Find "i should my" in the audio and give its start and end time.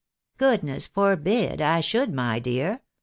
1.61-2.39